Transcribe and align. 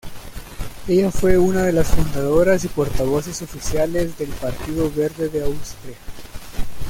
Ella 0.87 1.11
fue 1.11 1.37
una 1.37 1.61
de 1.61 1.73
las 1.73 1.89
fundadoras 1.89 2.65
y 2.65 2.69
portavoces 2.69 3.39
oficiales 3.43 4.17
del 4.17 4.29
Partido 4.29 4.89
Verde 4.91 5.29
de 5.29 5.43
Austria. 5.43 5.95